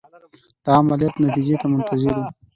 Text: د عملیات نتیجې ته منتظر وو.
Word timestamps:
د 0.63 0.65
عملیات 0.79 1.15
نتیجې 1.25 1.55
ته 1.61 1.67
منتظر 1.73 2.13
وو. 2.19 2.27